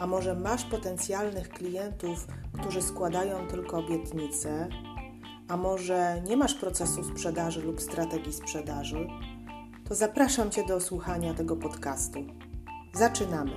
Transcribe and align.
a 0.00 0.06
może 0.06 0.34
masz 0.34 0.64
potencjalnych 0.64 1.48
klientów, 1.48 2.26
którzy 2.60 2.82
składają 2.82 3.48
tylko 3.48 3.78
obietnice, 3.78 4.68
a 5.48 5.56
może 5.56 6.22
nie 6.28 6.36
masz 6.36 6.54
procesu 6.54 7.04
sprzedaży 7.04 7.62
lub 7.62 7.80
strategii 7.80 8.32
sprzedaży, 8.32 9.08
to 9.88 9.94
zapraszam 9.94 10.50
Cię 10.50 10.66
do 10.66 10.80
słuchania 10.80 11.34
tego 11.34 11.56
podcastu. 11.56 12.24
Zaczynamy. 12.94 13.52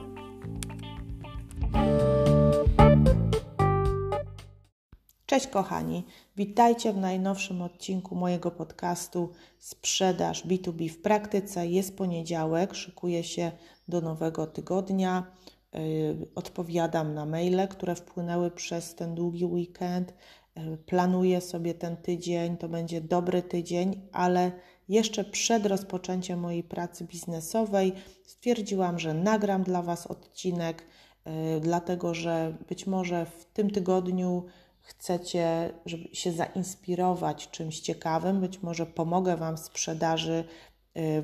Cześć 5.25 5.47
kochani, 5.47 6.05
witajcie 6.35 6.93
w 6.93 6.97
najnowszym 6.97 7.61
odcinku 7.61 8.15
mojego 8.15 8.51
podcastu 8.51 9.31
Sprzedaż 9.59 10.45
B2B 10.47 10.89
w 10.89 11.01
praktyce. 11.01 11.67
Jest 11.67 11.97
poniedziałek, 11.97 12.73
szykuję 12.73 13.23
się 13.23 13.51
do 13.87 14.01
nowego 14.01 14.47
tygodnia. 14.47 15.31
Y, 15.75 16.27
odpowiadam 16.35 17.13
na 17.13 17.25
maile, 17.25 17.67
które 17.69 17.95
wpłynęły 17.95 18.51
przez 18.51 18.95
ten 18.95 19.15
długi 19.15 19.45
weekend. 19.45 20.13
Y, 20.57 20.77
planuję 20.77 21.41
sobie 21.41 21.73
ten 21.73 21.97
tydzień, 21.97 22.57
to 22.57 22.69
będzie 22.69 23.01
dobry 23.01 23.41
tydzień, 23.41 24.01
ale 24.11 24.51
jeszcze 24.89 25.23
przed 25.23 25.65
rozpoczęciem 25.65 26.39
mojej 26.39 26.63
pracy 26.63 27.03
biznesowej 27.03 27.93
stwierdziłam, 28.25 28.99
że 28.99 29.13
nagram 29.13 29.63
dla 29.63 29.81
Was 29.81 30.07
odcinek, 30.07 30.83
y, 31.27 31.59
dlatego 31.59 32.13
że 32.13 32.57
być 32.69 32.87
może 32.87 33.25
w 33.25 33.45
tym 33.45 33.69
tygodniu 33.69 34.45
chcecie 34.81 35.73
żeby 35.85 36.15
się 36.15 36.31
zainspirować 36.31 37.49
czymś 37.49 37.79
ciekawym, 37.79 38.41
być 38.41 38.61
może 38.61 38.85
pomogę 38.85 39.37
Wam 39.37 39.57
w 39.57 39.59
sprzedaży 39.59 40.43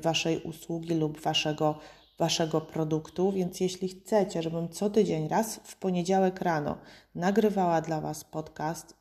Waszej 0.02 0.42
usługi 0.42 0.94
lub 0.94 1.20
Waszego 1.20 1.78
Waszego 2.20 2.60
produktu, 2.60 3.32
więc 3.32 3.60
jeśli 3.60 3.88
chcecie, 3.88 4.42
żebym 4.42 4.68
co 4.68 4.90
tydzień 4.90 5.28
raz 5.28 5.60
w 5.64 5.76
poniedziałek 5.76 6.40
rano 6.40 6.78
nagrywała 7.14 7.80
dla 7.80 8.00
Was 8.00 8.24
podcast, 8.24 8.94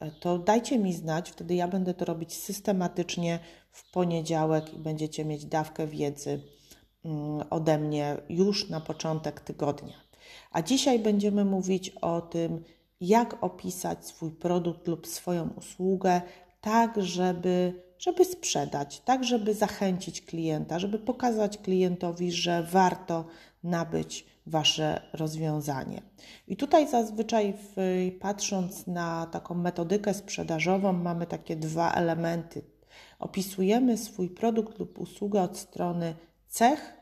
e, 0.00 0.10
to 0.10 0.38
dajcie 0.38 0.78
mi 0.78 0.92
znać, 0.92 1.30
wtedy 1.30 1.54
ja 1.54 1.68
będę 1.68 1.94
to 1.94 2.04
robić 2.04 2.36
systematycznie 2.36 3.38
w 3.70 3.90
poniedziałek 3.90 4.74
i 4.74 4.78
będziecie 4.78 5.24
mieć 5.24 5.46
dawkę 5.46 5.86
wiedzy 5.86 6.42
mm, 7.04 7.46
ode 7.50 7.78
mnie 7.78 8.16
już 8.28 8.70
na 8.70 8.80
początek 8.80 9.40
tygodnia. 9.40 9.96
A 10.52 10.62
dzisiaj 10.62 10.98
będziemy 10.98 11.44
mówić 11.44 11.90
o 11.90 12.20
tym, 12.20 12.64
jak 13.00 13.44
opisać 13.44 14.06
swój 14.06 14.30
produkt 14.30 14.88
lub 14.88 15.06
swoją 15.06 15.48
usługę 15.56 16.22
tak, 16.60 17.02
żeby 17.02 17.82
żeby 17.98 18.24
sprzedać, 18.24 19.00
tak 19.00 19.24
żeby 19.24 19.54
zachęcić 19.54 20.22
klienta, 20.22 20.78
żeby 20.78 20.98
pokazać 20.98 21.58
klientowi, 21.58 22.32
że 22.32 22.62
warto 22.62 23.24
nabyć 23.62 24.26
Wasze 24.48 25.02
rozwiązanie. 25.12 26.02
I 26.46 26.56
tutaj 26.56 26.88
zazwyczaj, 26.88 27.54
w, 27.76 27.76
patrząc 28.20 28.86
na 28.86 29.26
taką 29.26 29.54
metodykę 29.54 30.14
sprzedażową, 30.14 30.92
mamy 30.92 31.26
takie 31.26 31.56
dwa 31.56 31.92
elementy. 31.92 32.62
Opisujemy 33.18 33.98
swój 33.98 34.30
produkt 34.30 34.78
lub 34.78 34.98
usługę 34.98 35.42
od 35.42 35.58
strony 35.58 36.14
cech 36.48 36.94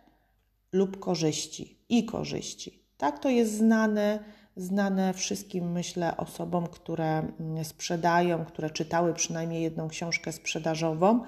lub 0.73 0.99
korzyści 0.99 1.78
i 1.89 2.05
korzyści. 2.05 2.83
Tak 2.97 3.19
to 3.19 3.28
jest 3.28 3.57
znane 3.57 4.25
znane 4.56 5.15
wszystkim, 5.15 5.72
myślę, 5.72 6.17
osobom, 6.17 6.67
które 6.67 7.19
mm, 7.41 7.65
sprzedają, 7.65 8.44
które 8.44 8.71
czytały 8.71 9.15
przynajmniej 9.15 9.62
jedną 9.62 9.89
książkę 9.89 10.33
sprzedażową. 10.33 11.21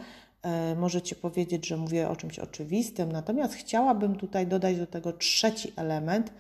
E, 0.43 0.75
możecie 0.77 1.17
powiedzieć, 1.17 1.67
że 1.67 1.77
mówię 1.77 2.09
o 2.09 2.17
czymś 2.17 2.39
oczywistym, 2.39 3.13
natomiast 3.13 3.55
chciałabym 3.55 4.17
tutaj 4.17 4.47
dodać 4.47 4.77
do 4.77 4.87
tego 4.87 5.13
trzeci 5.13 5.73
element, 5.77 6.33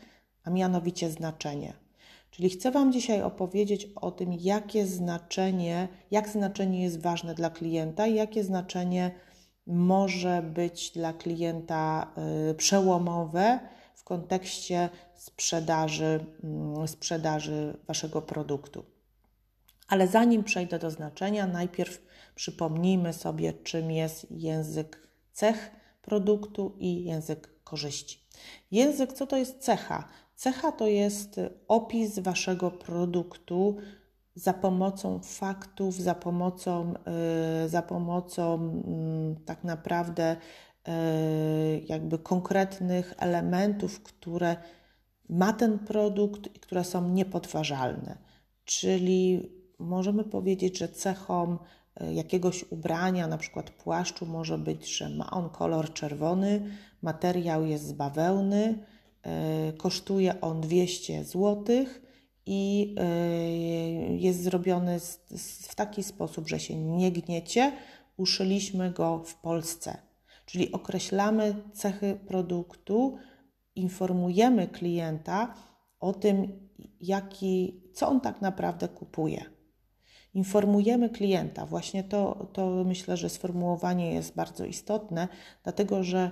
a 0.45 0.51
mianowicie 0.51 1.11
znaczenie. 1.11 1.73
Czyli 2.31 2.51
chcę 2.51 2.71
Wam 2.71 2.93
dzisiaj 2.93 3.23
opowiedzieć 3.23 3.89
o 3.97 4.11
tym, 4.11 4.33
jakie 4.33 4.87
znaczenie, 4.87 5.89
jak 6.11 6.29
znaczenie 6.29 6.83
jest 6.83 7.01
ważne 7.01 7.35
dla 7.35 7.51
klienta 7.51 8.07
i 8.07 8.15
jakie 8.15 8.45
znaczenie 8.45 9.11
może 9.67 10.43
być 10.43 10.91
dla 10.91 11.13
klienta 11.13 12.13
e, 12.51 12.55
przełomowe 12.55 13.61
kontekście 14.09 14.89
sprzedaży, 15.15 16.25
mm, 16.45 16.89
sprzedaży 16.89 17.77
Waszego 17.87 18.23
produktu. 18.23 18.85
Ale 19.89 20.09
zanim 20.09 20.45
przejdę 20.45 20.79
do 20.79 20.91
znaczenia, 20.91 21.47
najpierw 21.47 22.03
przypomnijmy 22.35 23.13
sobie, 23.13 23.53
czym 23.53 23.91
jest 23.91 24.27
język 24.31 25.09
cech 25.33 25.71
produktu 26.03 26.77
i 26.79 27.05
język 27.05 27.65
korzyści. 27.65 28.19
Język, 28.71 29.13
co 29.13 29.27
to 29.27 29.37
jest 29.37 29.59
cecha? 29.59 30.09
Cecha 30.35 30.73
to 30.73 30.87
jest 30.87 31.41
opis 31.69 32.19
Waszego 32.19 32.71
produktu 32.71 33.77
za 34.35 34.53
pomocą 34.53 35.21
faktów, 35.23 35.95
za 35.95 36.15
pomocą, 36.15 36.95
yy, 37.63 37.69
za 37.69 37.83
pomocą 37.83 38.73
yy, 39.39 39.45
tak 39.45 39.65
naprawdę 39.65 40.37
jakby 41.89 42.19
konkretnych 42.19 43.15
elementów, 43.19 44.03
które 44.03 44.57
ma 45.29 45.53
ten 45.53 45.79
produkt 45.79 46.57
i 46.57 46.61
które 46.61 46.85
są 46.85 47.09
niepodważalne. 47.09 48.19
Czyli 48.65 49.51
możemy 49.79 50.25
powiedzieć, 50.25 50.79
że 50.79 50.89
cechą 50.89 51.59
e, 51.97 52.15
jakiegoś 52.15 52.65
ubrania, 52.71 53.27
na 53.27 53.39
przykład 53.39 53.71
płaszczu, 53.71 54.27
może 54.27 54.59
być, 54.59 54.97
że 54.97 55.09
ma 55.09 55.31
on 55.31 55.51
kolor 55.51 55.93
czerwony, 55.93 56.71
materiał 57.03 57.67
jest 57.67 57.87
z 57.87 57.93
bawełny, 57.93 58.79
e, 59.23 59.73
kosztuje 59.73 60.41
on 60.41 60.61
200 60.61 61.25
zł 61.25 61.65
i 62.47 62.95
e, 62.99 63.07
jest 64.17 64.43
zrobiony 64.43 65.01
w 65.69 65.75
taki 65.75 66.03
sposób, 66.03 66.49
że 66.49 66.61
się 66.61 66.77
nie 66.77 67.13
gniecie. 67.13 67.73
Uszyliśmy 68.17 68.91
go 68.91 69.23
w 69.25 69.35
Polsce. 69.35 70.08
Czyli 70.49 70.73
określamy 70.73 71.55
cechy 71.73 72.19
produktu, 72.27 73.17
informujemy 73.75 74.69
klienta 74.69 75.55
o 76.01 76.13
tym, 76.13 76.69
jaki, 77.01 77.83
co 77.95 78.09
on 78.09 78.21
tak 78.21 78.41
naprawdę 78.41 78.89
kupuje. 78.89 79.45
Informujemy 80.35 81.11
klienta, 81.11 81.67
właśnie 81.67 82.05
to, 82.05 82.51
to 82.53 82.85
myślę, 82.85 83.17
że 83.17 83.29
sformułowanie 83.29 84.15
jest 84.15 84.35
bardzo 84.35 84.65
istotne, 84.65 85.29
dlatego 85.63 86.05
że 86.05 86.31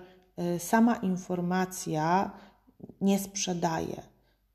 y, 0.57 0.59
sama 0.59 0.97
informacja 0.97 2.31
nie 3.01 3.19
sprzedaje. 3.19 4.03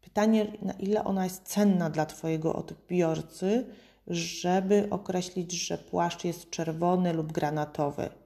Pytanie, 0.02 0.58
na 0.62 0.74
ile 0.74 1.04
ona 1.04 1.24
jest 1.24 1.44
cenna 1.44 1.90
dla 1.90 2.06
Twojego 2.06 2.56
odbiorcy, 2.56 3.66
żeby 4.08 4.88
określić, 4.90 5.52
że 5.52 5.78
płaszcz 5.78 6.24
jest 6.24 6.50
czerwony 6.50 7.14
lub 7.14 7.32
granatowy. 7.32 8.21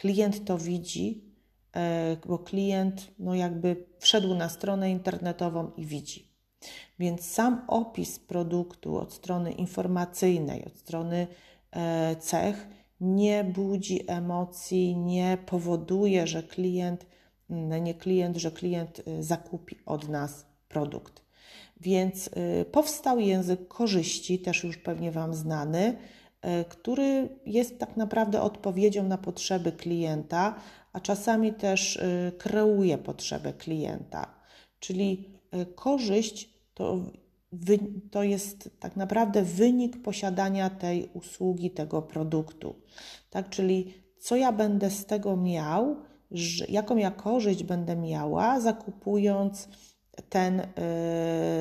Klient 0.00 0.44
to 0.44 0.58
widzi, 0.58 1.30
E, 1.76 2.16
bo 2.26 2.38
klient 2.38 3.10
no 3.18 3.34
jakby 3.34 3.86
wszedł 3.98 4.34
na 4.34 4.48
stronę 4.48 4.90
internetową 4.90 5.70
i 5.76 5.86
widzi. 5.86 6.30
Więc 6.98 7.24
sam 7.24 7.64
opis 7.68 8.18
produktu 8.18 8.96
od 8.96 9.12
strony 9.12 9.52
informacyjnej, 9.52 10.64
od 10.64 10.76
strony 10.76 11.26
e, 11.72 12.16
cech 12.16 12.68
nie 13.00 13.44
budzi 13.44 14.10
emocji, 14.10 14.96
nie 14.96 15.38
powoduje, 15.46 16.26
że 16.26 16.42
klient, 16.42 17.06
mm, 17.50 17.84
nie 17.84 17.94
klient, 17.94 18.36
że 18.36 18.50
klient 18.50 19.02
e, 19.06 19.22
zakupi 19.22 19.76
od 19.86 20.08
nas 20.08 20.46
produkt. 20.68 21.22
Więc 21.80 22.30
powstał 22.72 23.20
język 23.20 23.68
korzyści, 23.68 24.38
też 24.38 24.64
już 24.64 24.78
pewnie 24.78 25.12
Wam 25.12 25.34
znany, 25.34 25.96
który 26.68 27.28
jest 27.46 27.78
tak 27.78 27.96
naprawdę 27.96 28.42
odpowiedzią 28.42 29.02
na 29.02 29.18
potrzeby 29.18 29.72
klienta, 29.72 30.54
a 30.92 31.00
czasami 31.00 31.52
też 31.52 31.96
y, 31.96 32.32
kreuje 32.38 32.98
potrzebę 32.98 33.52
klienta. 33.52 34.34
Czyli 34.78 35.28
y, 35.54 35.66
korzyść 35.66 36.50
to, 36.74 36.98
to 38.10 38.22
jest 38.22 38.70
tak 38.80 38.96
naprawdę 38.96 39.42
wynik 39.42 40.02
posiadania 40.02 40.70
tej 40.70 41.10
usługi, 41.14 41.70
tego 41.70 42.02
produktu. 42.02 42.74
Tak, 43.30 43.48
czyli 43.48 43.94
co 44.18 44.36
ja 44.36 44.52
będę 44.52 44.90
z 44.90 45.06
tego 45.06 45.36
miał, 45.36 45.96
jaką 46.68 46.96
ja 46.96 47.10
korzyść 47.10 47.64
będę 47.64 47.96
miała, 47.96 48.60
zakupując 48.60 49.68
ten, 50.28 50.62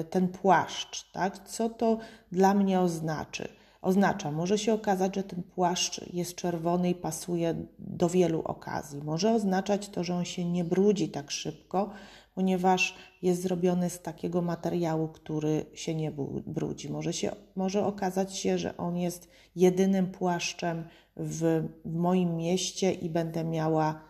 ten 0.09 0.27
płaszcz, 0.27 1.11
tak? 1.11 1.47
Co 1.47 1.69
to 1.69 1.97
dla 2.31 2.53
mnie 2.53 2.79
oznacza? 2.79 3.58
Oznacza, 3.81 4.31
może 4.31 4.57
się 4.57 4.73
okazać, 4.73 5.15
że 5.15 5.23
ten 5.23 5.43
płaszcz 5.43 6.13
jest 6.13 6.35
czerwony 6.35 6.89
i 6.89 6.95
pasuje 6.95 7.55
do 7.79 8.09
wielu 8.09 8.41
okazji. 8.41 9.01
Może 9.03 9.31
oznaczać 9.31 9.89
to, 9.89 10.03
że 10.03 10.15
on 10.15 10.25
się 10.25 10.45
nie 10.45 10.63
brudzi 10.63 11.09
tak 11.09 11.31
szybko, 11.31 11.89
ponieważ 12.35 12.95
jest 13.21 13.41
zrobiony 13.41 13.89
z 13.89 14.01
takiego 14.01 14.41
materiału, 14.41 15.07
który 15.07 15.65
się 15.73 15.95
nie 15.95 16.11
brudzi. 16.47 16.89
Może, 16.89 17.13
się, 17.13 17.31
może 17.55 17.85
okazać 17.85 18.37
się, 18.37 18.57
że 18.57 18.77
on 18.77 18.97
jest 18.97 19.29
jedynym 19.55 20.11
płaszczem 20.11 20.83
w, 21.15 21.63
w 21.85 21.95
moim 21.95 22.37
mieście 22.37 22.91
i 22.91 23.09
będę 23.09 23.43
miała 23.43 24.01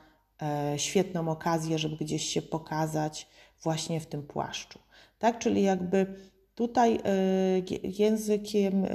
e, 0.42 0.74
świetną 0.80 1.30
okazję, 1.30 1.80
żeby 1.80 1.96
gdzieś 1.96 2.24
się 2.24 2.42
pokazać 2.42 3.28
właśnie 3.64 4.00
w 4.00 4.06
tym 4.06 4.24
płaszczu. 4.24 4.80
Tak, 5.20 5.40
czyli 5.40 5.64
jakby 5.64 6.16
tutaj 6.56 6.96
e, 6.96 7.60
językiem. 7.84 8.86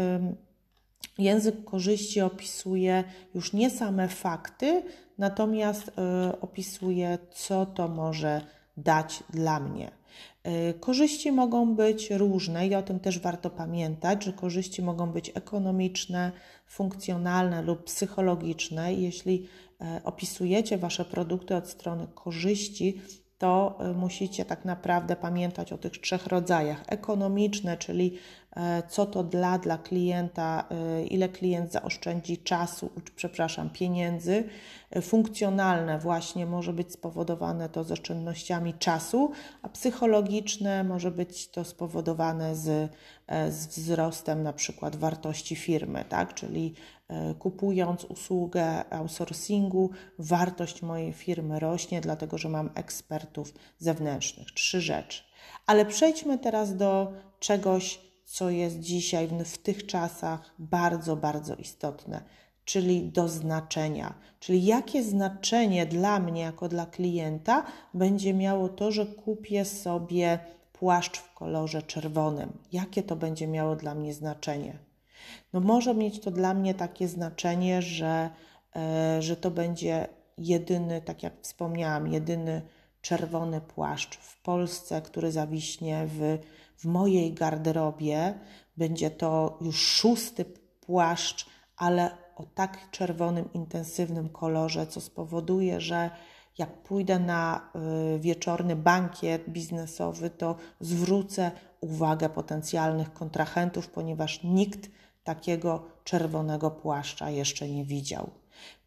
Język 1.19 1.65
korzyści 1.65 2.21
opisuje 2.21 3.05
już 3.35 3.53
nie 3.53 3.71
same 3.71 4.09
fakty, 4.09 4.83
natomiast 5.19 5.89
y, 5.89 5.93
opisuje, 6.41 7.19
co 7.33 7.67
to 7.67 7.89
może 7.89 8.41
dać 8.77 9.23
dla 9.31 9.61
mnie. 9.61 9.91
Y, 10.71 10.75
korzyści 10.81 11.33
mogą 11.33 11.75
być 11.75 12.11
różne 12.11 12.67
i 12.67 12.75
o 12.75 12.83
tym 12.83 13.01
też 13.01 13.19
warto 13.19 13.51
pamiętać, 13.51 14.25
że 14.25 14.33
korzyści 14.33 14.83
mogą 14.83 15.13
być 15.13 15.31
ekonomiczne, 15.35 16.33
funkcjonalne 16.67 17.63
lub 17.63 17.85
psychologiczne. 17.85 18.95
Jeśli 18.95 19.49
y, 19.99 20.05
opisujecie 20.05 20.79
Wasze 20.79 21.05
produkty 21.05 21.57
od 21.57 21.69
strony 21.69 22.07
korzyści, 22.15 23.01
to 23.39 23.79
musicie 23.95 24.45
tak 24.45 24.65
naprawdę 24.65 25.17
pamiętać 25.17 25.73
o 25.73 25.79
tych 25.79 25.93
trzech 25.93 26.27
rodzajach. 26.27 26.85
Ekonomiczne, 26.87 27.77
czyli 27.77 28.19
E, 28.19 28.44
co 28.89 29.07
to 29.07 29.25
dla, 29.25 29.59
dla 29.59 29.79
klienta, 29.79 30.65
e, 30.71 31.05
ile 31.07 31.29
klient 31.29 31.73
zaoszczędzi 31.73 32.39
czasu, 32.39 32.91
przepraszam, 33.17 33.71
pieniędzy. 33.71 34.45
E, 34.91 35.03
funkcjonalne 35.03 35.99
właśnie 35.99 36.47
może 36.47 36.73
być 36.73 36.93
spowodowane 36.93 37.69
to 37.69 37.85
z 37.85 37.93
oszczędnościami 37.93 38.75
czasu, 38.75 39.31
a 39.63 39.69
psychologiczne 39.69 40.85
może 40.85 41.11
być 41.11 41.49
to 41.49 41.65
spowodowane 41.65 42.57
z, 42.57 42.93
z 43.51 43.67
wzrostem 43.67 44.43
na 44.43 44.53
przykład 44.53 44.97
wartości 44.97 45.57
firmy, 45.57 46.05
tak? 46.09 46.35
czyli 46.35 46.75
kupując 47.39 48.05
usługę 48.05 48.93
outsourcingu, 48.93 49.91
wartość 50.19 50.83
mojej 50.83 51.13
firmy 51.13 51.61
rośnie, 51.61 52.01
dlatego 52.01 52.39
że 52.39 52.49
mam 52.49 52.71
ekspertów 52.75 53.55
zewnętrznych. 53.79 54.53
Trzy 54.53 54.81
rzeczy. 54.81 55.23
Ale 55.67 55.87
przejdźmy 55.87 56.39
teraz 56.39 56.77
do 56.77 57.13
czegoś 57.41 58.01
co 58.25 58.51
jest 58.51 58.81
dzisiaj 58.81 59.29
w 59.45 59.59
tych 59.59 59.87
czasach 59.87 60.55
bardzo, 60.59 61.17
bardzo 61.17 61.55
istotne, 61.55 62.23
czyli 62.65 63.09
do 63.09 63.29
znaczenia. 63.29 64.15
Czyli 64.41 64.65
jakie 64.65 65.03
znaczenie 65.03 65.87
dla 65.87 66.21
mnie, 66.21 66.43
jako 66.43 66.69
dla 66.69 66.87
klienta, 66.87 67.65
będzie 67.95 68.35
miało 68.35 68.69
to, 68.69 68.93
że 68.93 69.07
kupię 69.07 69.65
sobie 69.65 70.39
płaszcz 70.73 71.19
w 71.19 71.35
kolorze 71.35 71.83
czerwonym. 71.83 72.53
Jakie 72.73 73.03
to 73.03 73.17
będzie 73.17 73.47
miało 73.47 73.77
dla 73.77 73.95
mnie 73.95 74.15
znaczenie? 74.15 74.79
No 75.53 75.61
może 75.61 75.95
mieć 75.95 76.21
to 76.21 76.31
dla 76.31 76.55
mnie 76.55 76.75
takie 76.75 77.09
znaczenie, 77.09 77.83
że, 77.83 78.31
e, 78.77 79.23
że 79.23 79.37
to 79.37 79.51
będzie 79.51 80.09
jedyny, 80.39 81.03
tak 81.03 81.23
jak 81.23 81.33
wspomniałam, 81.41 82.13
jedyny 82.13 82.63
czerwony 83.01 83.61
płaszcz 83.61 84.17
w 84.17 84.43
Polsce, 84.43 85.03
który 85.03 85.33
zawiśnie 85.33 86.07
w 86.07 86.39
w 86.77 86.85
mojej 86.85 87.33
garderobie 87.33 88.35
będzie 88.77 89.11
to 89.11 89.59
już 89.61 89.77
szósty 89.77 90.45
płaszcz, 90.81 91.47
ale 91.77 92.11
o 92.37 92.45
tak 92.55 92.91
czerwonym, 92.91 93.53
intensywnym 93.53 94.29
kolorze, 94.29 94.87
co 94.87 95.01
spowoduje, 95.01 95.81
że 95.81 96.11
jak 96.59 96.83
pójdę 96.83 97.19
na 97.19 97.71
y, 98.17 98.19
wieczorny 98.19 98.77
bankiet 98.77 99.49
biznesowy, 99.49 100.31
to 100.31 100.57
zwrócę 100.81 101.51
uwagę 101.81 102.29
potencjalnych 102.29 103.13
kontrahentów, 103.13 103.89
ponieważ 103.89 104.41
nikt 104.45 104.91
takiego 105.25 105.85
czerwonego 106.05 106.71
płaszcza 106.71 107.31
jeszcze 107.31 107.69
nie 107.69 107.85
widział. 107.85 108.31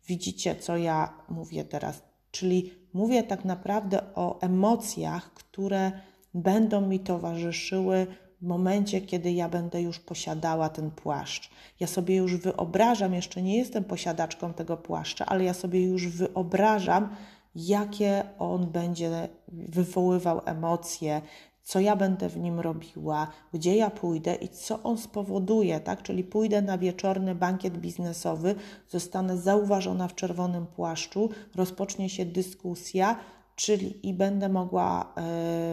Widzicie, 0.07 0.55
co 0.55 0.77
ja 0.77 1.13
mówię 1.29 1.63
teraz? 1.63 2.01
Czyli 2.31 2.73
mówię 2.93 3.23
tak 3.23 3.45
naprawdę 3.45 4.01
o 4.15 4.41
emocjach, 4.41 5.33
które 5.33 5.91
będą 6.33 6.81
mi 6.81 6.99
towarzyszyły 6.99 8.07
w 8.41 8.45
momencie, 8.45 9.01
kiedy 9.01 9.31
ja 9.31 9.49
będę 9.49 9.81
już 9.81 9.99
posiadała 9.99 10.69
ten 10.69 10.91
płaszcz. 10.91 11.49
Ja 11.79 11.87
sobie 11.87 12.15
już 12.15 12.35
wyobrażam, 12.35 13.13
jeszcze 13.13 13.41
nie 13.41 13.57
jestem 13.57 13.83
posiadaczką 13.83 14.53
tego 14.53 14.77
płaszcza, 14.77 15.25
ale 15.25 15.43
ja 15.43 15.53
sobie 15.53 15.83
już 15.83 16.07
wyobrażam, 16.07 17.15
jakie 17.55 18.23
on 18.39 18.71
będzie 18.71 19.29
wywoływał 19.47 20.41
emocje, 20.45 21.21
co 21.63 21.79
ja 21.79 21.95
będę 21.95 22.29
w 22.29 22.37
nim 22.37 22.59
robiła, 22.59 23.27
gdzie 23.53 23.75
ja 23.75 23.89
pójdę 23.89 24.35
i 24.35 24.49
co 24.49 24.83
on 24.83 24.97
spowoduje, 24.97 25.79
tak? 25.79 26.01
Czyli 26.01 26.23
pójdę 26.23 26.61
na 26.61 26.77
wieczorny 26.77 27.35
bankiet 27.35 27.77
biznesowy, 27.77 28.55
zostanę 28.89 29.37
zauważona 29.37 30.07
w 30.07 30.15
czerwonym 30.15 30.65
płaszczu, 30.65 31.29
rozpocznie 31.55 32.09
się 32.09 32.25
dyskusja, 32.25 33.19
czyli 33.57 34.07
i 34.09 34.13
będę 34.13 34.49
mogła, 34.49 35.13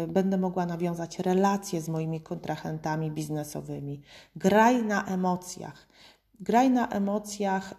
y, 0.04 0.08
będę 0.08 0.38
mogła 0.38 0.66
nawiązać 0.66 1.18
relacje 1.18 1.80
z 1.80 1.88
moimi 1.88 2.20
kontrahentami 2.20 3.10
biznesowymi. 3.10 4.00
Graj 4.36 4.82
na 4.82 5.04
emocjach. 5.04 5.86
Graj 6.40 6.70
na 6.70 6.88
emocjach 6.88 7.72
y, 7.72 7.76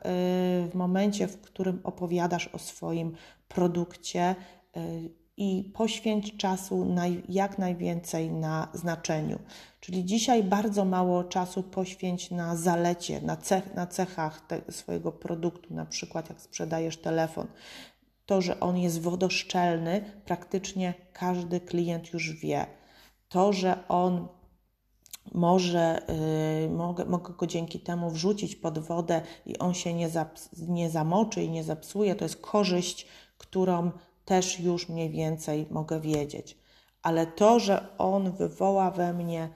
w 0.70 0.72
momencie, 0.74 1.28
w 1.28 1.42
którym 1.42 1.80
opowiadasz 1.84 2.48
o 2.48 2.60
swoim 2.60 3.16
produkcie 3.48 4.36
y, 4.78 5.10
i 5.38 5.72
poświęć 5.74 6.38
czasu 6.38 6.96
jak 7.30 7.58
najwięcej 7.58 8.32
na 8.32 8.68
znaczeniu. 8.74 9.40
Czyli 9.80 10.06
dzisiaj 10.06 10.44
bardzo 10.44 10.86
mało 10.86 11.24
czasu 11.24 11.64
poświęć 11.64 12.32
na 12.32 12.56
zalecie, 12.56 13.22
na, 13.22 13.38
cech, 13.38 13.74
na 13.74 13.88
cechach 13.88 14.48
te, 14.48 14.62
swojego 14.70 15.12
produktu, 15.12 15.74
na 15.74 15.86
przykład 15.86 16.30
jak 16.30 16.42
sprzedajesz 16.42 16.98
telefon. 16.98 17.48
To, 18.26 18.42
że 18.42 18.60
on 18.60 18.78
jest 18.78 19.02
wodoszczelny, 19.02 20.22
praktycznie 20.26 20.94
każdy 21.14 21.60
klient 21.60 22.14
już 22.14 22.34
wie. 22.34 22.66
To, 23.30 23.54
że 23.54 23.88
on 23.88 24.28
może, 25.34 26.02
yy, 26.62 26.70
mogę, 26.70 27.06
mogę 27.06 27.34
go 27.34 27.48
dzięki 27.48 27.80
temu 27.80 28.10
wrzucić 28.10 28.56
pod 28.56 28.80
wodę 28.80 29.22
i 29.46 29.58
on 29.58 29.74
się 29.74 29.94
nie, 29.94 30.10
nie 30.68 30.90
zamoczy 30.90 31.44
i 31.44 31.50
nie 31.50 31.64
zepsuje, 31.64 32.16
to 32.16 32.26
jest 32.26 32.42
korzyść, 32.42 33.08
którą 33.38 33.92
też 34.26 34.60
już 34.60 34.90
mniej 34.90 35.10
więcej 35.10 35.68
mogę 35.70 36.02
wiedzieć. 36.02 36.58
Ale 37.02 37.28
to, 37.28 37.60
że 37.60 37.88
on 37.98 38.32
wywoła 38.32 38.92
we 38.92 39.14
mnie 39.14 39.50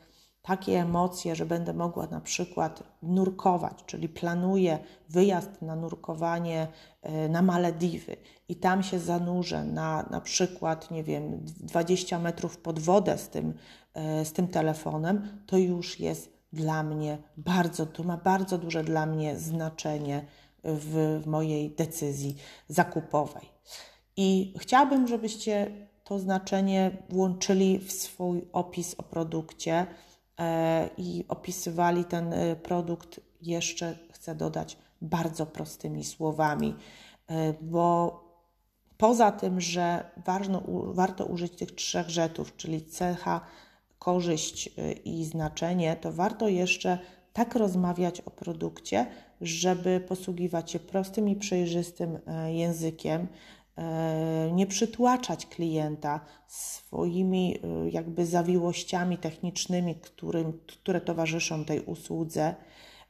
takie 0.50 0.82
emocje, 0.82 1.36
że 1.36 1.46
będę 1.46 1.74
mogła 1.74 2.08
na 2.08 2.22
przykład 2.22 2.84
nurkować, 3.04 3.84
czyli 3.86 4.10
planuję 4.10 4.80
wyjazd 5.10 5.62
na 5.62 5.76
nurkowanie 5.76 6.68
e, 7.02 7.30
na 7.30 7.42
Malediwy 7.42 8.18
i 8.48 8.56
tam 8.56 8.84
się 8.84 9.00
zanurzę 9.00 9.64
na 9.64 10.08
na 10.12 10.22
przykład, 10.22 10.92
nie 10.92 11.04
wiem, 11.04 11.40
20 11.46 12.20
metrów 12.20 12.58
pod 12.58 12.80
wodę 12.80 13.18
z 13.18 13.30
tym, 13.30 13.54
e, 13.94 14.26
z 14.26 14.34
tym 14.34 14.48
telefonem, 14.48 15.44
to 15.46 15.58
już 15.58 16.00
jest 16.00 16.34
dla 16.54 16.84
mnie 16.84 17.18
bardzo, 17.38 17.86
to 17.86 18.04
ma 18.04 18.18
bardzo 18.18 18.58
duże 18.58 18.84
dla 18.84 19.06
mnie 19.06 19.40
znaczenie 19.40 20.26
w, 20.64 21.22
w 21.24 21.28
mojej 21.28 21.76
decyzji 21.76 22.36
zakupowej. 22.68 23.50
I 24.18 24.54
chciałabym, 24.60 25.08
żebyście 25.08 25.72
to 26.04 26.20
znaczenie 26.20 26.92
włączyli 27.10 27.80
w 27.80 27.92
swój 27.92 28.48
opis 28.54 28.96
o 28.98 29.04
produkcie 29.04 29.88
i 30.98 31.26
opisywali 31.28 32.06
ten 32.06 32.34
e, 32.34 32.56
produkt, 32.56 33.20
jeszcze 33.42 33.98
chcę 34.12 34.36
dodać, 34.36 34.78
bardzo 35.02 35.46
prostymi 35.46 36.04
słowami, 36.04 36.76
e, 37.28 37.54
bo 37.62 38.20
poza 38.98 39.32
tym, 39.32 39.62
że 39.62 40.12
ważno, 40.26 40.62
warto 40.68 41.26
użyć 41.26 41.56
tych 41.56 41.72
trzech 41.72 42.10
rzeczów, 42.10 42.58
czyli 42.58 42.86
cecha, 42.86 43.42
korzyść 44.00 44.70
i 45.06 45.26
znaczenie, 45.26 45.96
to 45.96 46.12
warto 46.12 46.48
jeszcze 46.48 47.00
tak 47.34 47.56
rozmawiać 47.56 48.22
o 48.22 48.32
produkcie, 48.32 49.06
żeby 49.42 50.00
posługiwać 50.08 50.72
się 50.72 50.80
prostym 50.80 51.30
i 51.30 51.36
przejrzystym 51.36 52.20
językiem, 52.48 53.28
E, 53.28 53.59
nie 54.52 54.68
przytłaczać 54.68 55.46
klienta 55.46 56.20
swoimi 56.48 57.58
e, 57.64 57.90
jakby 57.90 58.26
zawiłościami 58.26 59.18
technicznymi, 59.18 59.96
którym, 59.96 60.54
które 60.68 61.02
towarzyszą 61.02 61.66
tej 61.66 61.82
usłudze. 61.82 62.56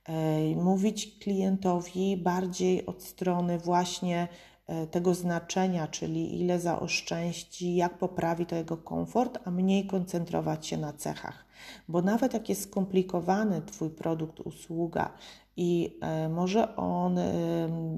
E, 0.06 0.56
mówić 0.56 1.20
klientowi 1.20 2.18
bardziej 2.18 2.86
od 2.86 3.04
strony 3.04 3.58
właśnie 3.58 4.28
e, 4.68 4.88
tego 4.88 5.14
znaczenia, 5.14 5.88
czyli 5.88 6.42
ile 6.42 6.60
zaoszczędzi, 6.60 7.76
jak 7.76 7.98
poprawi 7.98 8.46
to 8.46 8.56
jego 8.56 8.78
komfort, 8.78 9.40
a 9.46 9.52
mniej 9.52 9.88
koncentrować 9.88 10.68
się 10.68 10.78
na 10.78 10.94
cechach. 10.94 11.46
Bo 11.88 12.02
nawet 12.02 12.34
jak 12.34 12.50
jest 12.50 12.64
skomplikowany 12.64 13.62
Twój 13.62 13.90
produkt, 13.90 14.40
usługa 14.40 15.14
i 15.62 15.98
e, 16.02 16.30
może 16.30 16.76
on 16.76 17.18
e, 17.18 17.24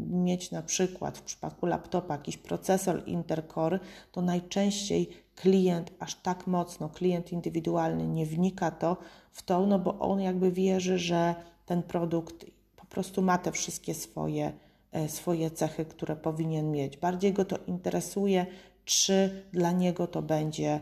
mieć 0.09 0.51
na 0.51 0.61
przykład 0.61 1.17
w 1.17 1.21
przypadku 1.21 1.65
laptopa 1.65 2.13
jakiś 2.13 2.37
procesor 2.37 3.03
Intercore, 3.05 3.79
to 4.11 4.21
najczęściej 4.21 5.09
klient 5.35 5.91
aż 5.99 6.15
tak 6.15 6.47
mocno, 6.47 6.89
klient 6.89 7.31
indywidualny 7.31 8.07
nie 8.07 8.25
wnika 8.25 8.71
to 8.71 8.97
w 9.31 9.43
to, 9.43 9.65
no 9.65 9.79
bo 9.79 9.99
on 9.99 10.21
jakby 10.21 10.51
wierzy, 10.51 10.97
że 10.99 11.35
ten 11.65 11.83
produkt 11.83 12.45
po 12.75 12.85
prostu 12.85 13.21
ma 13.21 13.37
te 13.37 13.51
wszystkie 13.51 13.93
swoje, 13.93 14.51
e, 14.91 15.09
swoje 15.09 15.51
cechy, 15.51 15.85
które 15.85 16.15
powinien 16.15 16.71
mieć. 16.71 16.97
Bardziej 16.97 17.33
go 17.33 17.45
to 17.45 17.57
interesuje, 17.67 18.45
czy 18.85 19.45
dla 19.53 19.71
niego 19.71 20.07
to 20.07 20.21
będzie 20.21 20.79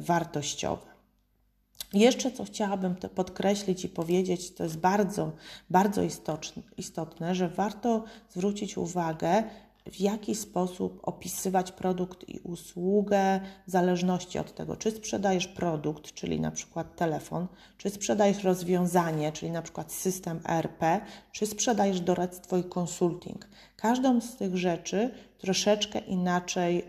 wartościowe. 0.00 0.93
Jeszcze 1.94 2.30
co 2.30 2.44
chciałabym 2.44 2.94
podkreślić 3.14 3.84
i 3.84 3.88
powiedzieć, 3.88 4.54
to 4.54 4.64
jest 4.64 4.78
bardzo, 4.78 5.32
bardzo 5.70 6.02
istotne, 6.76 7.34
że 7.34 7.48
warto 7.48 8.04
zwrócić 8.30 8.76
uwagę, 8.76 9.42
w 9.86 10.00
jaki 10.00 10.34
sposób 10.34 11.00
opisywać 11.02 11.72
produkt 11.72 12.28
i 12.28 12.38
usługę 12.38 13.40
w 13.66 13.70
zależności 13.70 14.38
od 14.38 14.54
tego, 14.54 14.76
czy 14.76 14.90
sprzedajesz 14.90 15.46
produkt, 15.46 16.12
czyli 16.12 16.40
na 16.40 16.50
przykład 16.50 16.96
telefon, 16.96 17.46
czy 17.78 17.90
sprzedajesz 17.90 18.44
rozwiązanie, 18.44 19.32
czyli 19.32 19.52
na 19.52 19.62
przykład 19.62 19.92
system 19.92 20.40
ERP, 20.48 21.00
czy 21.32 21.46
sprzedajesz 21.46 22.00
doradztwo 22.00 22.56
i 22.56 22.64
konsulting. 22.64 23.48
Każdą 23.76 24.20
z 24.20 24.36
tych 24.36 24.56
rzeczy 24.56 25.10
troszeczkę 25.38 25.98
inaczej, 25.98 26.84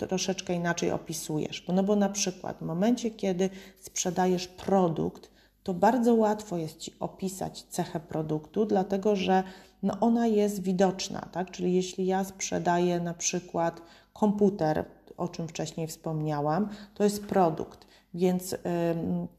yy, 0.00 0.08
troszeczkę 0.08 0.54
inaczej 0.54 0.90
opisujesz. 0.90 1.64
No 1.68 1.82
bo 1.82 1.96
na 1.96 2.08
przykład 2.08 2.58
w 2.58 2.62
momencie, 2.62 3.10
kiedy 3.10 3.50
sprzedajesz 3.80 4.48
produkt, 4.48 5.30
to 5.62 5.74
bardzo 5.74 6.14
łatwo 6.14 6.56
jest 6.56 6.78
Ci 6.78 6.94
opisać 7.00 7.62
cechę 7.62 8.00
produktu, 8.00 8.66
dlatego 8.66 9.16
że 9.16 9.42
no 9.82 9.94
ona 10.00 10.26
jest 10.26 10.62
widoczna, 10.62 11.28
tak? 11.32 11.50
Czyli 11.50 11.74
jeśli 11.74 12.06
ja 12.06 12.24
sprzedaję 12.24 13.00
na 13.00 13.14
przykład 13.14 13.82
komputer, 14.12 14.84
o 15.16 15.28
czym 15.28 15.48
wcześniej 15.48 15.86
wspomniałam, 15.86 16.68
to 16.94 17.04
jest 17.04 17.26
produkt, 17.26 17.86
więc 18.14 18.56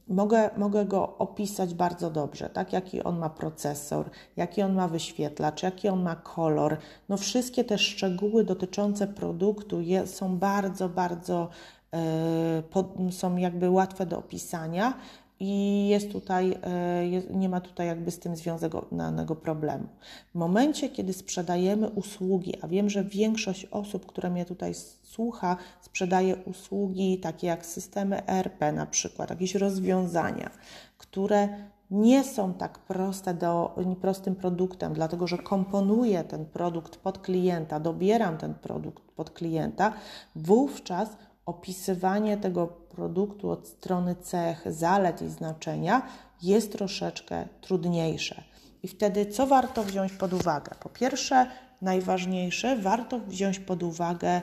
mogę, 0.07 0.49
mogę 0.57 0.85
go 0.85 1.17
opisać 1.17 1.73
bardzo 1.73 2.11
dobrze, 2.11 2.49
tak? 2.49 2.73
Jaki 2.73 3.03
on 3.03 3.19
ma 3.19 3.29
procesor, 3.29 4.09
jaki 4.37 4.61
on 4.61 4.73
ma 4.73 4.87
wyświetlacz, 4.87 5.63
jaki 5.63 5.89
on 5.89 6.03
ma 6.03 6.15
kolor. 6.15 6.77
No 7.09 7.17
wszystkie 7.17 7.63
te 7.63 7.77
szczegóły 7.77 8.43
dotyczące 8.43 9.07
produktu 9.07 9.81
je, 9.81 10.07
są 10.07 10.37
bardzo, 10.37 10.89
bardzo 10.89 11.49
y, 13.09 13.11
są 13.11 13.37
jakby 13.37 13.69
łatwe 13.69 14.05
do 14.05 14.17
opisania, 14.17 14.93
i 15.43 15.87
jest 15.87 16.11
tutaj, 16.11 16.57
e, 16.63 17.33
nie 17.33 17.49
ma 17.49 17.61
tutaj 17.61 17.87
jakby 17.87 18.11
z 18.11 18.19
tym 18.19 18.35
związanego 18.35 19.35
problemu. 19.35 19.87
W 20.31 20.35
momencie, 20.35 20.89
kiedy 20.89 21.13
sprzedajemy 21.13 21.89
usługi, 21.89 22.53
a 22.61 22.67
wiem, 22.67 22.89
że 22.89 23.03
większość 23.03 23.65
osób, 23.65 24.05
które 24.05 24.29
mnie 24.29 24.45
tutaj 24.45 24.73
słucha, 25.03 25.57
sprzedaje 25.81 26.35
usługi 26.35 27.19
takie 27.19 27.47
jak 27.47 27.65
systemy 27.65 28.25
ERP 28.25 28.71
na 28.71 28.85
przykład, 28.85 29.29
jakieś 29.29 29.55
rozwiązania, 29.55 30.49
które 30.97 31.49
nie 31.91 32.23
są 32.23 32.53
tak 32.53 32.79
proste 32.79 33.33
do, 33.33 33.75
prostym 34.01 34.35
produktem, 34.35 34.93
dlatego 34.93 35.27
że 35.27 35.37
komponuję 35.37 36.23
ten 36.23 36.45
produkt 36.45 36.97
pod 36.97 37.17
klienta, 37.19 37.79
dobieram 37.79 38.37
ten 38.37 38.53
produkt 38.53 39.03
pod 39.11 39.31
klienta, 39.31 39.93
wówczas 40.35 41.09
opisywanie 41.45 42.37
tego 42.37 42.67
produktu 42.67 43.49
od 43.49 43.67
strony 43.67 44.15
cech, 44.15 44.63
zalet 44.65 45.21
i 45.21 45.29
znaczenia 45.29 46.01
jest 46.41 46.71
troszeczkę 46.71 47.47
trudniejsze. 47.61 48.43
I 48.83 48.87
wtedy 48.87 49.25
co 49.25 49.47
warto 49.47 49.83
wziąć 49.83 50.13
pod 50.13 50.33
uwagę? 50.33 50.71
Po 50.79 50.89
pierwsze, 50.89 51.47
najważniejsze, 51.81 52.77
warto 52.77 53.19
wziąć 53.19 53.59
pod 53.59 53.83
uwagę 53.83 54.41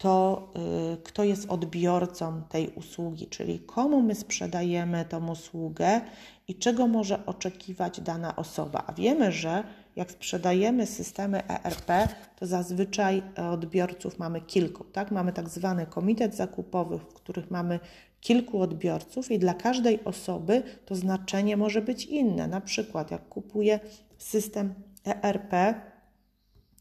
to, 0.00 0.48
yy, 0.90 0.96
kto 0.96 1.24
jest 1.24 1.50
odbiorcą 1.50 2.42
tej 2.48 2.68
usługi, 2.68 3.26
czyli 3.26 3.58
komu 3.58 4.02
my 4.02 4.14
sprzedajemy 4.14 5.04
tą 5.04 5.28
usługę 5.28 6.00
i 6.48 6.54
czego 6.54 6.86
może 6.86 7.26
oczekiwać 7.26 8.00
dana 8.00 8.36
osoba. 8.36 8.84
A 8.86 8.92
wiemy, 8.92 9.32
że 9.32 9.64
jak 9.96 10.10
sprzedajemy 10.10 10.86
systemy 10.86 11.48
ERP, 11.48 12.08
to 12.36 12.46
zazwyczaj 12.46 13.22
odbiorców 13.52 14.18
mamy 14.18 14.40
kilku. 14.40 14.84
Tak? 14.84 15.10
Mamy 15.10 15.32
tak 15.32 15.48
zwany 15.48 15.86
komitet 15.86 16.34
zakupowy, 16.34 16.98
w 16.98 17.14
których 17.14 17.50
mamy 17.50 17.80
kilku 18.20 18.60
odbiorców 18.60 19.30
i 19.30 19.38
dla 19.38 19.54
każdej 19.54 20.04
osoby 20.04 20.62
to 20.86 20.94
znaczenie 20.94 21.56
może 21.56 21.82
być 21.82 22.04
inne. 22.04 22.48
Na 22.48 22.60
przykład, 22.60 23.10
jak 23.10 23.28
kupuję 23.28 23.80
system 24.18 24.74
ERP, 25.04 25.74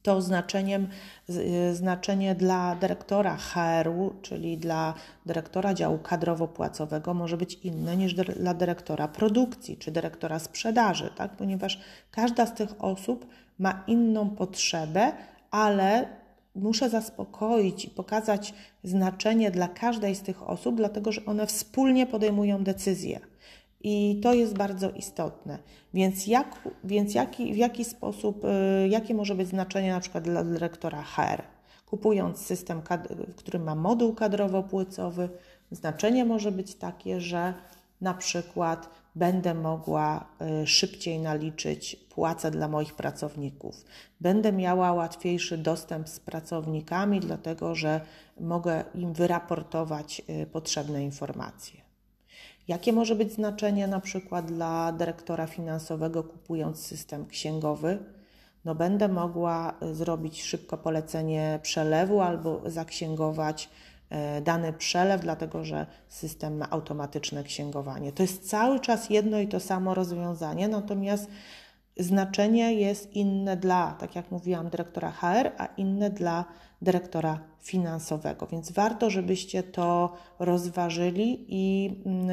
to 0.03 0.21
znaczeniem, 0.21 0.87
y, 1.29 1.75
znaczenie 1.75 2.35
dla 2.35 2.75
dyrektora 2.75 3.37
HR-u, 3.37 4.13
czyli 4.21 4.57
dla 4.57 4.93
dyrektora 5.25 5.73
działu 5.73 5.97
kadrowo-płacowego, 5.97 7.13
może 7.13 7.37
być 7.37 7.53
inne 7.63 7.97
niż 7.97 8.13
dla 8.13 8.53
dyrektora 8.53 9.07
produkcji 9.07 9.77
czy 9.77 9.91
dyrektora 9.91 10.39
sprzedaży, 10.39 11.09
tak? 11.15 11.31
ponieważ 11.31 11.79
każda 12.11 12.45
z 12.45 12.53
tych 12.53 12.83
osób 12.83 13.25
ma 13.59 13.83
inną 13.87 14.29
potrzebę, 14.29 15.11
ale 15.51 16.07
muszę 16.55 16.89
zaspokoić 16.89 17.85
i 17.85 17.89
pokazać 17.89 18.53
znaczenie 18.83 19.51
dla 19.51 19.67
każdej 19.67 20.15
z 20.15 20.21
tych 20.21 20.49
osób, 20.49 20.75
dlatego 20.75 21.11
że 21.11 21.25
one 21.25 21.47
wspólnie 21.47 22.07
podejmują 22.07 22.63
decyzje. 22.63 23.19
I 23.81 24.19
to 24.23 24.33
jest 24.33 24.57
bardzo 24.57 24.91
istotne. 24.91 25.59
Więc, 25.93 26.27
jak, 26.27 26.69
więc 26.83 27.13
jaki, 27.13 27.53
w 27.53 27.57
jaki 27.57 27.85
sposób, 27.85 28.43
y, 28.45 28.87
jakie 28.87 29.13
może 29.13 29.35
być 29.35 29.47
znaczenie 29.47 29.91
na 29.91 29.99
przykład 29.99 30.23
dla 30.23 30.43
dyrektora 30.43 31.03
HR? 31.03 31.43
Kupując 31.85 32.37
system, 32.37 32.81
w 33.27 33.35
którym 33.35 33.63
ma 33.63 33.75
moduł 33.75 34.13
kadrowo-płycowy, 34.13 35.29
znaczenie 35.71 36.25
może 36.25 36.51
być 36.51 36.75
takie, 36.75 37.21
że 37.21 37.53
na 38.01 38.13
przykład 38.13 38.89
będę 39.15 39.53
mogła 39.53 40.25
y, 40.63 40.67
szybciej 40.67 41.19
naliczyć 41.19 41.95
płacę 41.95 42.51
dla 42.51 42.67
moich 42.67 42.95
pracowników. 42.95 43.85
Będę 44.21 44.51
miała 44.51 44.93
łatwiejszy 44.93 45.57
dostęp 45.57 46.09
z 46.09 46.19
pracownikami, 46.19 47.19
dlatego 47.19 47.75
że 47.75 48.01
mogę 48.39 48.83
im 48.95 49.13
wyraportować 49.13 50.21
y, 50.29 50.45
potrzebne 50.45 51.03
informacje. 51.03 51.88
Jakie 52.69 52.93
może 52.93 53.15
być 53.15 53.33
znaczenie 53.33 53.87
na 53.87 53.99
przykład 53.99 54.45
dla 54.45 54.91
dyrektora 54.91 55.47
finansowego 55.47 56.23
kupując 56.23 56.79
system 56.79 57.25
księgowy? 57.25 57.97
No 58.65 58.75
będę 58.75 59.07
mogła 59.07 59.73
y, 59.83 59.95
zrobić 59.95 60.43
szybko 60.43 60.77
polecenie 60.77 61.59
przelewu 61.61 62.21
albo 62.21 62.61
zaksięgować 62.65 63.69
y, 64.37 64.41
dany 64.41 64.73
przelew, 64.73 65.21
dlatego 65.21 65.65
że 65.65 65.85
system 66.07 66.57
ma 66.57 66.69
automatyczne 66.69 67.43
księgowanie. 67.43 68.11
To 68.11 68.23
jest 68.23 68.49
cały 68.49 68.79
czas 68.79 69.09
jedno 69.09 69.39
i 69.39 69.47
to 69.47 69.59
samo 69.59 69.93
rozwiązanie, 69.93 70.67
natomiast 70.67 71.27
znaczenie 71.99 72.73
jest 72.73 73.15
inne 73.15 73.57
dla, 73.57 73.93
tak 73.99 74.15
jak 74.15 74.31
mówiłam, 74.31 74.69
dyrektora 74.69 75.11
HR, 75.11 75.51
a 75.57 75.65
inne 75.65 76.09
dla 76.09 76.45
dyrektora 76.81 77.39
finansowego. 77.59 78.47
Więc 78.47 78.71
warto, 78.71 79.09
żebyście 79.09 79.63
to 79.63 80.13
rozważyli 80.39 81.45
i 81.47 81.95
mm, 82.05 82.29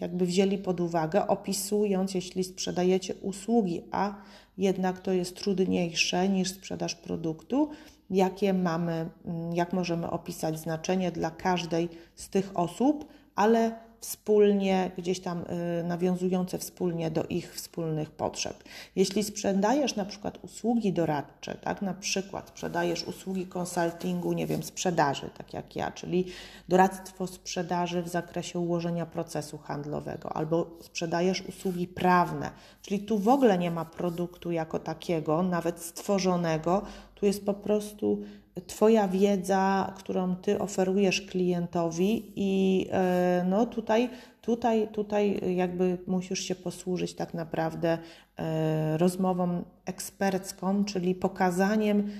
jakby 0.00 0.26
wzięli 0.26 0.58
pod 0.58 0.80
uwagę, 0.80 1.26
opisując, 1.26 2.14
jeśli 2.14 2.44
sprzedajecie 2.44 3.14
usługi, 3.14 3.82
a 3.92 4.14
jednak 4.58 5.00
to 5.00 5.12
jest 5.12 5.36
trudniejsze 5.36 6.28
niż 6.28 6.50
sprzedaż 6.50 6.94
produktu, 6.94 7.70
jakie 8.10 8.54
mamy, 8.54 9.10
mm, 9.24 9.54
jak 9.54 9.72
możemy 9.72 10.10
opisać 10.10 10.58
znaczenie 10.58 11.12
dla 11.12 11.30
każdej 11.30 11.88
z 12.14 12.28
tych 12.28 12.50
osób, 12.54 13.08
ale 13.36 13.76
wspólnie, 14.04 14.90
gdzieś 14.98 15.20
tam 15.20 15.42
y, 15.80 15.84
nawiązujące 15.84 16.58
wspólnie 16.58 17.10
do 17.10 17.24
ich 17.24 17.54
wspólnych 17.54 18.10
potrzeb. 18.10 18.64
Jeśli 18.96 19.24
sprzedajesz 19.24 19.96
na 19.96 20.04
przykład 20.04 20.38
usługi 20.42 20.92
doradcze, 20.92 21.54
tak, 21.54 21.82
na 21.82 21.94
przykład 21.94 22.48
sprzedajesz 22.48 23.04
usługi 23.04 23.46
konsultingu, 23.46 24.32
nie 24.32 24.46
wiem, 24.46 24.62
sprzedaży, 24.62 25.30
tak 25.38 25.52
jak 25.52 25.76
ja, 25.76 25.90
czyli 25.90 26.24
doradztwo 26.68 27.26
sprzedaży 27.26 28.02
w 28.02 28.08
zakresie 28.08 28.58
ułożenia 28.58 29.06
procesu 29.06 29.58
handlowego, 29.58 30.32
albo 30.36 30.70
sprzedajesz 30.80 31.42
usługi 31.42 31.88
prawne, 31.88 32.50
czyli 32.82 33.00
tu 33.00 33.18
w 33.18 33.28
ogóle 33.28 33.58
nie 33.58 33.70
ma 33.70 33.84
produktu 33.84 34.50
jako 34.50 34.78
takiego, 34.78 35.42
nawet 35.42 35.80
stworzonego, 35.80 36.82
tu 37.14 37.26
jest 37.26 37.46
po 37.46 37.54
prostu 37.54 38.22
Twoja 38.66 39.08
wiedza, 39.08 39.94
którą 39.96 40.36
Ty 40.36 40.58
oferujesz 40.58 41.22
klientowi, 41.22 42.32
i 42.36 42.86
e, 42.92 43.44
no 43.48 43.66
tutaj, 43.66 44.10
tutaj, 44.40 44.88
tutaj 44.88 45.40
jakby 45.56 45.98
musisz 46.06 46.40
się 46.40 46.54
posłużyć 46.54 47.14
tak 47.14 47.34
naprawdę 47.34 47.98
e, 48.36 48.98
rozmową 48.98 49.64
ekspercką, 49.84 50.84
czyli 50.84 51.14
pokazaniem, 51.14 52.10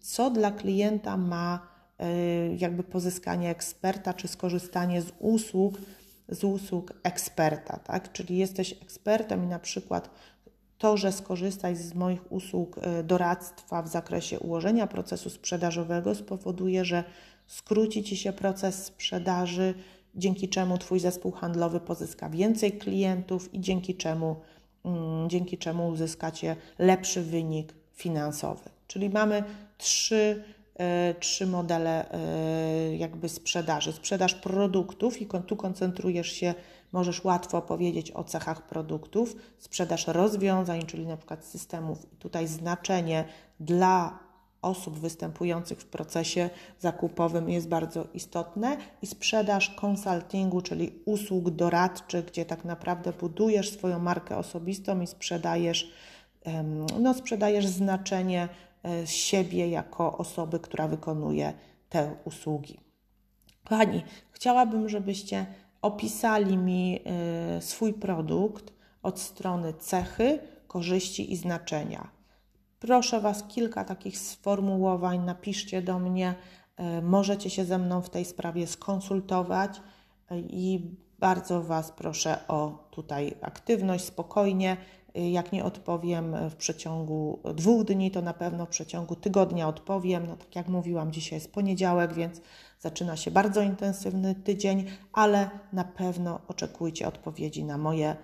co 0.00 0.30
dla 0.30 0.50
klienta 0.50 1.16
ma 1.16 1.66
e, 1.98 2.54
jakby 2.54 2.82
pozyskanie 2.82 3.50
eksperta, 3.50 4.14
czy 4.14 4.28
skorzystanie 4.28 5.02
z 5.02 5.12
usług, 5.18 5.78
z 6.28 6.44
usług 6.44 6.92
eksperta, 7.02 7.76
tak? 7.76 8.12
Czyli 8.12 8.38
jesteś 8.38 8.72
ekspertem 8.72 9.44
i 9.44 9.46
na 9.46 9.58
przykład 9.58 10.10
to, 10.84 10.96
że 10.96 11.12
skorzystasz 11.12 11.76
z 11.76 11.94
moich 11.94 12.32
usług 12.32 12.78
e, 12.78 13.02
doradztwa 13.02 13.82
w 13.82 13.88
zakresie 13.88 14.40
ułożenia 14.40 14.86
procesu 14.86 15.30
sprzedażowego 15.30 16.14
spowoduje, 16.14 16.84
że 16.84 17.04
skróci 17.46 18.04
Ci 18.04 18.16
się 18.16 18.32
proces 18.32 18.84
sprzedaży, 18.84 19.74
dzięki 20.14 20.48
czemu 20.48 20.78
Twój 20.78 21.00
zespół 21.00 21.32
handlowy 21.32 21.80
pozyska 21.80 22.28
więcej 22.30 22.72
klientów 22.72 23.54
i 23.54 23.60
dzięki 23.60 23.94
czemu, 23.94 24.36
mm, 24.84 25.30
dzięki 25.30 25.58
czemu 25.58 25.88
uzyskacie 25.88 26.56
lepszy 26.78 27.22
wynik 27.22 27.74
finansowy. 27.92 28.70
Czyli 28.86 29.10
mamy 29.10 29.44
trzy, 29.78 30.44
trzy 31.20 31.46
modele 31.46 32.10
e, 32.10 32.96
jakby 32.96 33.28
sprzedaży. 33.28 33.92
Sprzedaż 33.92 34.34
produktów 34.34 35.20
i 35.20 35.26
tu 35.46 35.56
koncentrujesz 35.56 36.32
się 36.32 36.54
Możesz 36.94 37.24
łatwo 37.24 37.62
powiedzieć 37.62 38.10
o 38.10 38.24
cechach 38.24 38.66
produktów, 38.66 39.36
sprzedaż 39.58 40.06
rozwiązań, 40.06 40.82
czyli 40.82 41.06
na 41.06 41.16
przykład 41.16 41.44
systemów. 41.44 42.06
Tutaj 42.18 42.46
znaczenie 42.46 43.24
dla 43.60 44.18
osób 44.62 44.98
występujących 44.98 45.78
w 45.78 45.86
procesie 45.86 46.50
zakupowym 46.80 47.50
jest 47.50 47.68
bardzo 47.68 48.06
istotne 48.14 48.76
i 49.02 49.06
sprzedaż 49.06 49.70
konsultingu, 49.70 50.60
czyli 50.60 50.92
usług 51.04 51.50
doradczych, 51.50 52.24
gdzie 52.24 52.44
tak 52.44 52.64
naprawdę 52.64 53.12
budujesz 53.12 53.72
swoją 53.72 53.98
markę 53.98 54.36
osobistą 54.36 55.00
i 55.00 55.06
sprzedajesz, 55.06 55.92
no, 57.00 57.14
sprzedajesz 57.14 57.66
znaczenie 57.66 58.42
e, 58.42 58.73
siebie 59.04 59.68
jako 59.68 60.18
osoby, 60.18 60.60
która 60.60 60.88
wykonuje 60.88 61.52
te 61.88 62.16
usługi. 62.24 62.80
Kochani, 63.64 64.02
chciałabym, 64.32 64.88
żebyście 64.88 65.46
opisali 65.82 66.56
mi 66.56 67.00
y, 67.58 67.62
swój 67.62 67.92
produkt 67.92 68.72
od 69.02 69.20
strony 69.20 69.74
cechy, 69.74 70.38
korzyści 70.66 71.32
i 71.32 71.36
znaczenia. 71.36 72.08
Proszę 72.78 73.20
Was 73.20 73.44
kilka 73.48 73.84
takich 73.84 74.18
sformułowań, 74.18 75.24
napiszcie 75.24 75.82
do 75.82 75.98
mnie, 75.98 76.34
y, 76.98 77.02
możecie 77.02 77.50
się 77.50 77.64
ze 77.64 77.78
mną 77.78 78.02
w 78.02 78.10
tej 78.10 78.24
sprawie 78.24 78.66
skonsultować 78.66 79.80
i 80.48 80.90
bardzo 81.18 81.62
Was 81.62 81.92
proszę 81.92 82.38
o 82.48 82.88
tutaj 82.90 83.34
aktywność, 83.42 84.04
spokojnie. 84.04 84.76
Jak 85.14 85.52
nie 85.52 85.64
odpowiem 85.64 86.36
w 86.50 86.56
przeciągu 86.56 87.40
dwóch 87.54 87.84
dni, 87.84 88.10
to 88.10 88.22
na 88.22 88.34
pewno 88.34 88.66
w 88.66 88.68
przeciągu 88.68 89.16
tygodnia 89.16 89.68
odpowiem. 89.68 90.26
No 90.26 90.36
tak 90.36 90.56
jak 90.56 90.68
mówiłam, 90.68 91.12
dzisiaj 91.12 91.36
jest 91.36 91.52
poniedziałek, 91.52 92.14
więc 92.14 92.40
zaczyna 92.80 93.16
się 93.16 93.30
bardzo 93.30 93.62
intensywny 93.62 94.34
tydzień, 94.34 94.84
ale 95.12 95.50
na 95.72 95.84
pewno 95.84 96.40
oczekujcie 96.48 97.08
odpowiedzi 97.08 97.64
na 97.64 97.78
moje 97.78 98.16